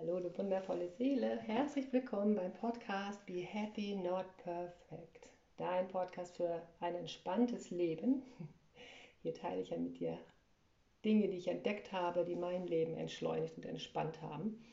[0.00, 1.40] Hallo, du wundervolle Seele.
[1.40, 5.28] Herzlich willkommen beim Podcast Be Happy Not Perfect.
[5.56, 8.22] Dein Podcast für ein entspanntes Leben.
[9.22, 10.16] Hier teile ich ja mit dir
[11.04, 14.64] Dinge, die ich entdeckt habe, die mein Leben entschleunigt und entspannt haben.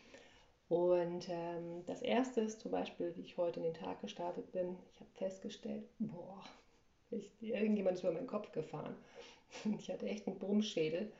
[0.69, 4.77] Und ähm, das erste ist zum Beispiel, wie ich heute in den Tag gestartet bin.
[4.93, 6.43] Ich habe festgestellt, boah,
[7.09, 8.95] ich, irgendjemand ist über meinen Kopf gefahren.
[9.79, 11.11] Ich hatte echt einen Brummschädel.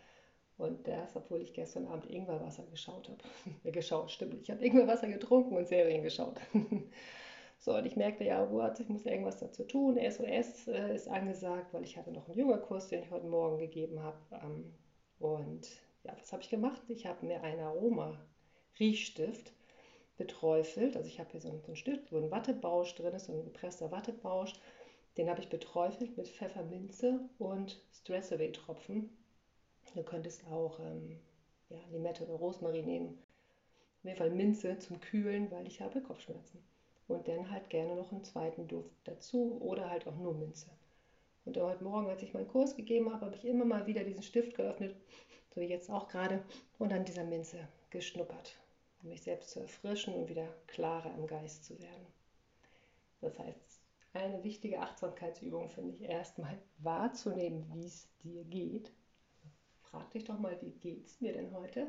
[0.58, 3.20] Und das, obwohl ich gestern Abend Ingwerwasser geschaut habe.
[3.64, 4.42] Äh, geschaut, stimmt.
[4.42, 6.39] Ich habe Ingwerwasser getrunken und Serien geschaut.
[7.60, 9.98] so, und ich merkte ja, what, ich muss irgendwas dazu tun.
[9.98, 14.02] SOS äh, ist angesagt, weil ich hatte noch einen Yoga-Kurs, den ich heute Morgen gegeben
[14.02, 14.18] habe.
[14.32, 14.74] Ähm,
[15.20, 15.68] und
[16.04, 16.82] ja, was habe ich gemacht?
[16.87, 19.51] Ich habe mir einen Aroma-Riechstift
[20.18, 20.96] beträufelt.
[20.96, 23.34] Also ich habe hier so einen, so einen Stift, wo ein Wattebausch drin ist, so
[23.34, 24.54] ein gepresster Wattebausch.
[25.18, 29.10] Den habe ich beträufelt mit Pfefferminze und Stress-Away-Tropfen
[29.94, 31.20] Du könntest auch ähm,
[31.70, 33.17] ja, Limette oder Rosmarin nehmen.
[34.00, 36.64] Auf jeden Fall Minze zum Kühlen, weil ich habe Kopfschmerzen.
[37.08, 40.70] Und dann halt gerne noch einen zweiten Duft dazu oder halt auch nur Minze.
[41.46, 44.24] Und heute Morgen, als ich meinen Kurs gegeben habe, habe ich immer mal wieder diesen
[44.24, 44.96] Stift geöffnet,
[45.54, 46.44] so wie jetzt auch gerade,
[46.80, 48.59] und an dieser Minze geschnuppert,
[49.04, 52.08] um mich selbst zu erfrischen und wieder klarer im Geist zu werden.
[53.22, 53.81] Das heißt,
[54.14, 58.92] eine wichtige Achtsamkeitsübung finde ich erstmal wahrzunehmen, wie es dir geht
[59.96, 61.88] frag dich doch mal, wie geht es mir denn heute?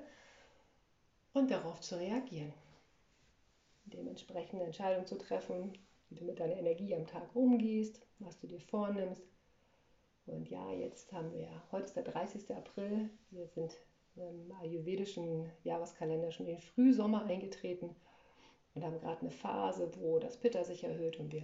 [1.33, 2.53] Und darauf zu reagieren.
[3.87, 5.77] Dementsprechend eine Entscheidung zu treffen,
[6.09, 9.23] wie du mit deiner Energie am Tag umgehst, was du dir vornimmst.
[10.27, 12.49] Und ja, jetzt haben wir, heute ist der 30.
[12.57, 13.77] April, wir sind
[14.15, 17.95] im ayurvedischen Jahreskalender schon in den Frühsommer eingetreten
[18.75, 21.43] und haben gerade eine Phase, wo das Pitta sich erhöht und wir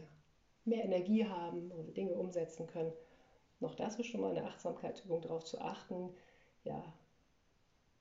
[0.65, 2.93] mehr Energie haben, wir Dinge umsetzen können.
[3.59, 6.15] Noch das ist schon mal eine Achtsamkeitsübung, darauf zu achten,
[6.65, 6.83] ja,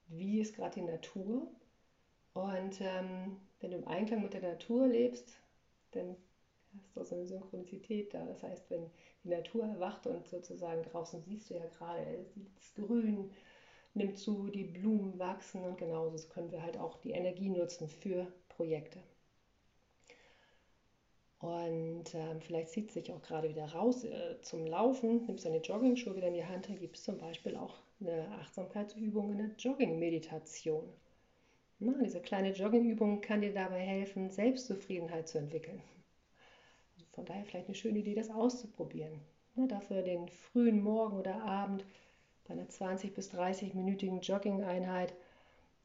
[0.08, 1.48] wie ist gerade die Natur.
[2.34, 5.40] Und ähm, wenn du im Einklang mit der Natur lebst,
[5.92, 6.16] dann
[6.73, 8.26] hast du so eine Synchronizität da.
[8.26, 8.90] Das heißt, wenn
[9.24, 12.25] die Natur erwacht und sozusagen draußen siehst du ja gerade,
[12.56, 13.31] das Grün
[13.94, 18.28] nimmt zu, die Blumen wachsen und genauso können wir halt auch die Energie nutzen für
[18.50, 19.00] Projekte.
[21.40, 25.58] Und ähm, vielleicht zieht es sich auch gerade wieder raus äh, zum Laufen, nimmst deine
[25.58, 30.89] Jogging-Schuhe wieder in die Hand, dann gibt es zum Beispiel auch eine Achtsamkeitsübung, eine Jogging-Meditation.
[31.79, 35.81] Diese kleine Jogging-Übung kann dir dabei helfen, Selbstzufriedenheit zu entwickeln.
[37.13, 39.19] Von daher vielleicht eine schöne Idee, das auszuprobieren.
[39.56, 41.85] Dafür den frühen Morgen oder Abend
[42.47, 45.13] bei einer 20- bis 30-minütigen Jogging-Einheit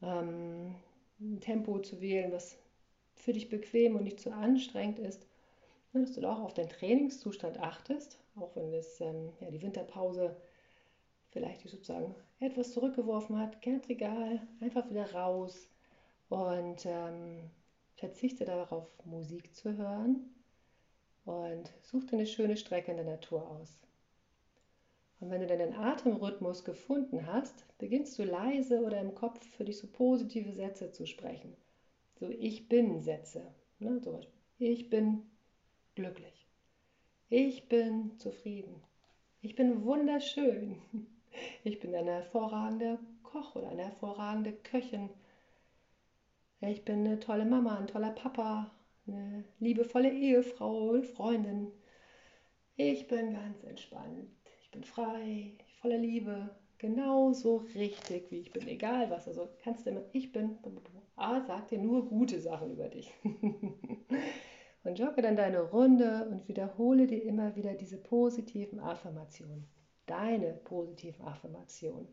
[0.02, 0.74] ähm,
[1.20, 2.58] ein Tempo zu wählen, was
[3.14, 5.26] für dich bequem und nicht zu anstrengend ist.
[5.92, 10.36] Dass du auch auf deinen Trainingszustand achtest, auch wenn es ähm, ja, die Winterpause
[11.36, 15.68] vielleicht dich sozusagen etwas zurückgeworfen hat, ganz egal, einfach wieder raus
[16.30, 17.50] und ähm,
[17.96, 20.34] verzichte darauf, Musik zu hören
[21.26, 23.78] und such dir eine schöne Strecke in der Natur aus.
[25.20, 29.76] Und wenn du deinen Atemrhythmus gefunden hast, beginnst du leise oder im Kopf für dich
[29.76, 31.54] so positive Sätze zu sprechen.
[32.18, 33.54] So Ich bin Sätze.
[33.78, 34.00] Ne?
[34.00, 35.22] Beispiel, ich bin
[35.96, 36.48] glücklich.
[37.28, 38.82] Ich bin zufrieden.
[39.42, 40.80] Ich bin wunderschön.
[41.64, 45.10] Ich bin eine hervorragende Koch oder eine hervorragende Köchin.
[46.60, 48.70] Ich bin eine tolle Mama, ein toller Papa,
[49.06, 51.72] eine liebevolle Ehefrau, Freundin.
[52.76, 54.30] Ich bin ganz entspannt.
[54.62, 58.66] Ich bin frei, voller Liebe, genauso richtig, wie ich bin.
[58.68, 59.28] Egal was.
[59.28, 60.58] Also kannst du immer, ich bin,
[61.16, 63.12] A, sag dir nur gute Sachen über dich.
[64.84, 69.68] und jogge dann deine Runde und wiederhole dir immer wieder diese positiven Affirmationen
[70.06, 72.08] deine positiven Affirmationen.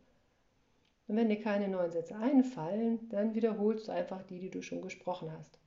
[1.07, 4.81] Und wenn dir keine neuen Sätze einfallen, dann wiederholst du einfach die, die du schon
[4.81, 5.59] gesprochen hast.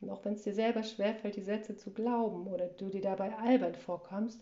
[0.00, 3.36] Und auch wenn es dir selber schwerfällt, die Sätze zu glauben oder du dir dabei
[3.36, 4.40] albern vorkommst,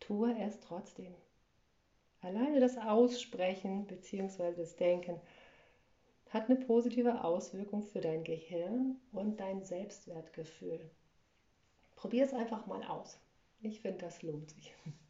[0.00, 1.14] tue es trotzdem.
[2.20, 4.52] Alleine das Aussprechen bzw.
[4.56, 5.20] das Denken
[6.30, 10.90] hat eine positive Auswirkung für dein Gehirn und dein Selbstwertgefühl.
[11.94, 13.18] Probier es einfach mal aus.
[13.60, 14.74] Ich finde, das lohnt sich.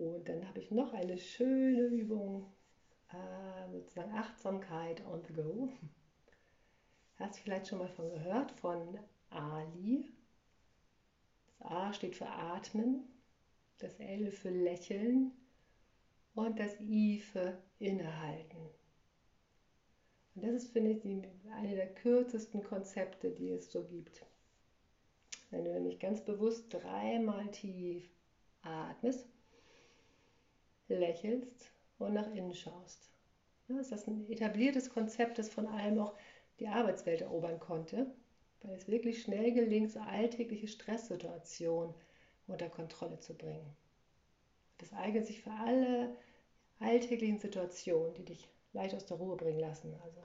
[0.00, 2.46] Und dann habe ich noch eine schöne Übung,
[3.12, 5.68] äh, sozusagen Achtsamkeit on the go.
[7.16, 8.98] Hast du vielleicht schon mal von gehört, von
[9.28, 10.10] Ali.
[11.58, 13.04] Das A steht für Atmen,
[13.78, 15.32] das L für Lächeln
[16.34, 18.70] und das I für Innehalten.
[20.34, 24.24] Und das ist, finde ich, eine der kürzesten Konzepte, die es so gibt.
[25.50, 28.08] Wenn du nämlich ganz bewusst dreimal tief
[28.62, 29.28] atmest
[30.96, 33.10] lächelst und nach innen schaust.
[33.68, 36.14] Ja, ist das ein etabliertes Konzept, das von allem auch
[36.58, 38.06] die Arbeitswelt erobern konnte,
[38.62, 41.94] weil es wirklich schnell gelingt, so alltägliche Stresssituationen
[42.46, 43.74] unter Kontrolle zu bringen.
[44.78, 46.16] Das eignet sich für alle
[46.80, 49.94] alltäglichen Situationen, die dich leicht aus der Ruhe bringen lassen.
[50.02, 50.22] Also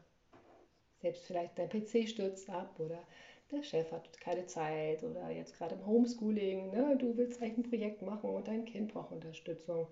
[1.01, 3.06] selbst vielleicht dein PC stürzt ab oder
[3.51, 7.69] der Chef hat keine Zeit oder jetzt gerade im Homeschooling, ne, du willst eigentlich ein
[7.69, 9.88] Projekt machen und dein Kind braucht Unterstützung.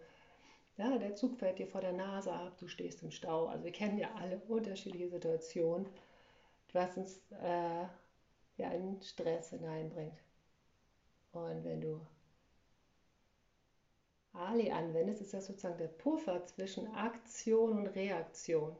[0.78, 3.48] Ja, der Zug fällt dir vor der Nase ab, du stehst im Stau.
[3.48, 5.88] Also wir kennen ja alle unterschiedliche Situationen,
[6.74, 7.86] was uns äh,
[8.58, 10.22] ja einen Stress hineinbringt.
[11.34, 12.00] Und wenn du
[14.34, 18.76] Ali anwendest, ist das sozusagen der Puffer zwischen Aktion und Reaktion.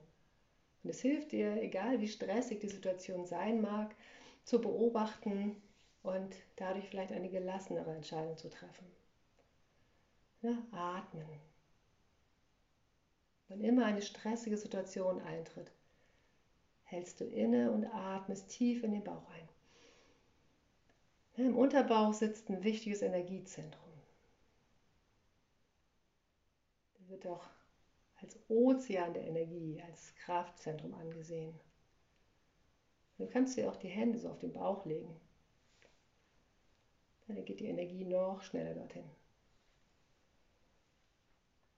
[0.84, 3.96] Und es hilft dir, egal wie stressig die Situation sein mag,
[4.46, 5.62] zu beobachten
[6.04, 8.88] und dadurch vielleicht eine gelassenere Entscheidung zu treffen.
[10.42, 11.40] Ja, atmen.
[13.54, 15.72] Wenn immer eine stressige Situation eintritt,
[16.86, 19.48] hältst du inne und atmest tief in den Bauch ein.
[21.36, 23.94] Im Unterbauch sitzt ein wichtiges Energiezentrum.
[26.96, 27.48] Das wird auch
[28.22, 31.54] als Ozean der Energie, als Kraftzentrum angesehen.
[33.20, 35.16] Dann kannst du dir auch die Hände so auf den Bauch legen.
[37.28, 39.06] Dann geht die Energie noch schneller dorthin.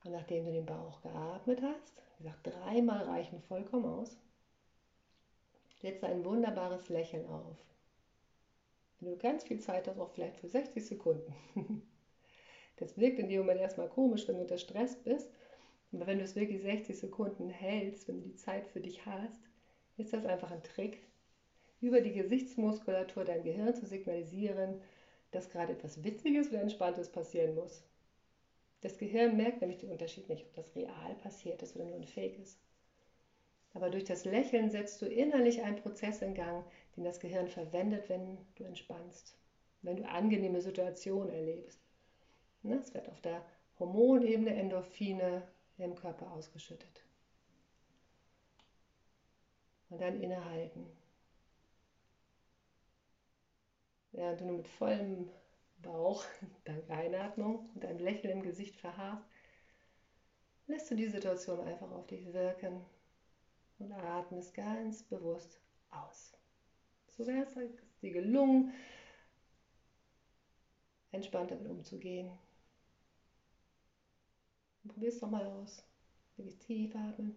[0.06, 4.16] Und nachdem du den Bauch geatmet hast, wie gesagt, dreimal reichen vollkommen aus,
[5.82, 7.58] setze ein wunderbares Lächeln auf.
[9.00, 11.34] Wenn du ganz viel Zeit hast, auch vielleicht für 60 Sekunden.
[12.78, 15.32] Das wirkt in dem Moment erstmal komisch, wenn du unter Stress bist.
[15.94, 19.40] Aber wenn du es wirklich 60 Sekunden hältst, wenn du die Zeit für dich hast,
[19.96, 21.02] ist das einfach ein Trick,
[21.80, 24.82] über die Gesichtsmuskulatur dein Gehirn zu signalisieren,
[25.32, 27.82] dass gerade etwas Witziges oder Entspanntes passieren muss.
[28.86, 32.06] Das Gehirn merkt nämlich den Unterschied nicht, ob das real passiert ist oder nur ein
[32.06, 32.60] Fake ist.
[33.74, 36.64] Aber durch das Lächeln setzt du innerlich einen Prozess in Gang,
[36.96, 39.40] den das Gehirn verwendet, wenn du entspannst,
[39.82, 41.82] wenn du angenehme Situationen erlebst.
[42.62, 43.44] Ne, es wird auf der
[43.80, 45.42] Hormonebene Endorphine
[45.80, 47.04] im Körper ausgeschüttet.
[49.90, 50.86] Und dann innehalten.
[54.12, 55.32] Während du nur mit vollem
[55.86, 56.26] Bauch,
[56.66, 59.26] dank Einatmung und einem Lächeln im Gesicht verharrst,
[60.68, 62.86] lässt du die Situation einfach auf dich wirken
[63.80, 65.60] und atmest ganz bewusst
[65.90, 66.32] aus.
[67.10, 67.54] So wäre es
[68.02, 68.74] dir gelungen,
[71.12, 72.32] entspannt damit umzugehen.
[74.88, 75.84] Probier es doch mal aus.
[76.38, 77.36] Wirklich tief atmen,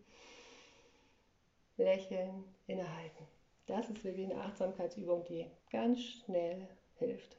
[1.78, 3.26] lächeln, innehalten.
[3.66, 7.38] Das ist wirklich eine Achtsamkeitsübung, die ganz schnell hilft.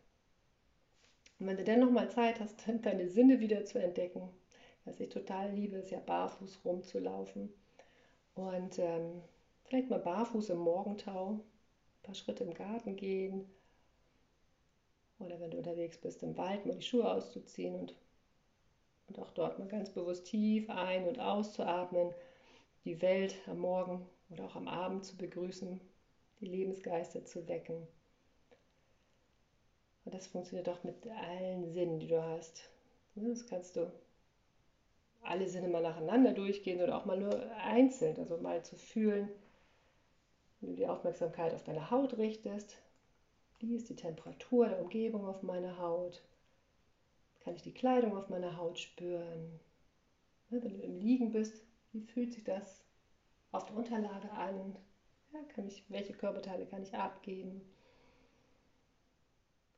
[1.40, 4.30] Und wenn du dann nochmal Zeit hast, deine Sinne wieder zu entdecken,
[4.86, 7.54] was ich total liebe, ist ja barfuß rumzulaufen.
[8.36, 9.22] Und ähm,
[9.64, 13.46] vielleicht mal barfuß im Morgentau, ein paar Schritte im Garten gehen.
[15.20, 17.94] Oder wenn du unterwegs bist, im Wald mal die Schuhe auszuziehen und,
[19.08, 22.14] und auch dort mal ganz bewusst tief ein- und auszuatmen,
[22.86, 25.82] die Welt am Morgen oder auch am Abend zu begrüßen,
[26.40, 27.86] die Lebensgeister zu wecken.
[30.10, 32.68] Und das funktioniert auch mit allen Sinnen, die du hast.
[33.14, 33.94] Das kannst du
[35.22, 39.30] alle Sinne mal nacheinander durchgehen oder auch mal nur einzeln, also mal zu fühlen,
[40.60, 42.82] wenn du die Aufmerksamkeit auf deine Haut richtest.
[43.60, 46.24] Wie ist die Temperatur der Umgebung auf meiner Haut?
[47.42, 49.60] Kann ich die Kleidung auf meiner Haut spüren?
[50.50, 52.84] Wenn du im Liegen bist, wie fühlt sich das
[53.52, 54.76] auf der Unterlage an?
[55.34, 57.62] Ja, kann ich, welche Körperteile kann ich abgeben?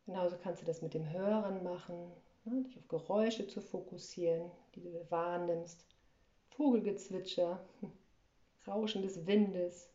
[0.05, 2.11] Genauso kannst du das mit dem Hören machen,
[2.45, 5.85] ne, dich auf Geräusche zu fokussieren, die du wahrnimmst.
[6.49, 7.63] Vogelgezwitscher,
[8.67, 9.89] Rauschen des Windes,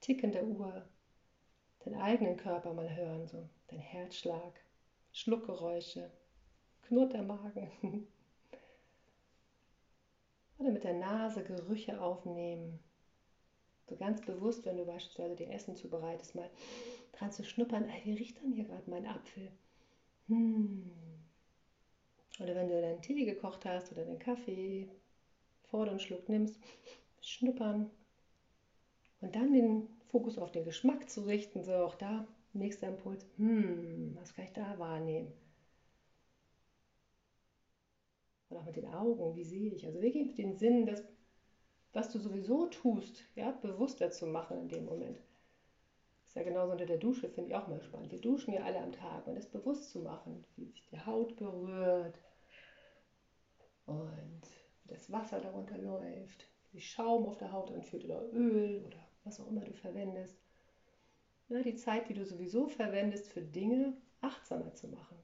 [0.00, 0.86] Ticken der Uhr,
[1.84, 4.52] deinen eigenen Körper mal hören, so dein Herzschlag,
[5.12, 6.10] Schluckgeräusche,
[6.82, 7.70] knurrt der Magen.
[10.58, 12.80] Oder mit der Nase Gerüche aufnehmen.
[13.88, 16.50] So ganz bewusst, wenn du beispielsweise dir Essen zubereitest, mal
[17.12, 19.50] dran zu schnuppern, ey, wie riecht denn hier gerade mein Apfel?
[20.28, 21.24] Hm.
[22.40, 24.88] Oder wenn du deinen Tee gekocht hast oder den Kaffee,
[25.64, 26.58] vor den Schluck nimmst,
[27.20, 27.90] schnuppern
[29.20, 34.12] und dann den Fokus auf den Geschmack zu richten, so auch da, nächster Impuls, hm,
[34.18, 35.32] was kann ich da wahrnehmen?
[38.50, 39.86] Und auch mit den Augen, wie sehe ich?
[39.86, 41.02] Also wirklich mit den Sinnen, das,
[41.98, 45.18] was du sowieso tust, ja, bewusster zu machen in dem Moment
[46.38, 48.12] ja genauso unter der Dusche, finde ich auch mal spannend.
[48.12, 51.36] Wir duschen ja alle am Tag und das bewusst zu machen, wie sich die Haut
[51.36, 52.18] berührt
[53.86, 54.42] und
[54.84, 59.40] wie das Wasser darunter läuft, sich Schaum auf der Haut anfühlt oder Öl oder was
[59.40, 60.38] auch immer du verwendest.
[61.48, 65.18] Ja, die Zeit, die du sowieso verwendest für Dinge, achtsamer zu machen,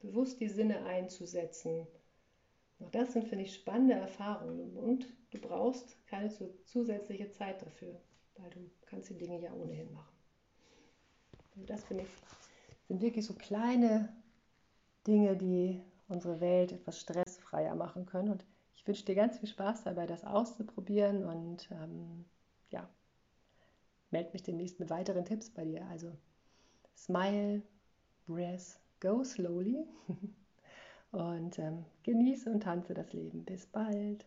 [0.00, 1.86] bewusst die Sinne einzusetzen.
[2.78, 6.30] Auch das sind, finde ich, spannende Erfahrungen und du brauchst keine
[6.64, 8.00] zusätzliche Zeit dafür,
[8.36, 10.14] weil du kannst die Dinge ja ohnehin machen.
[11.54, 12.10] Also das finde ich,
[12.86, 14.14] sind wirklich so kleine
[15.06, 18.30] Dinge, die unsere Welt etwas stressfreier machen können.
[18.30, 22.26] Und ich wünsche dir ganz viel Spaß dabei, das auszuprobieren und ähm,
[22.70, 22.88] ja,
[24.10, 25.86] melde mich demnächst mit weiteren Tipps bei dir.
[25.86, 26.12] Also
[26.94, 27.62] smile,
[28.26, 29.86] breath, go slowly
[31.12, 33.44] und ähm, genieße und tanze das Leben.
[33.44, 34.26] Bis bald.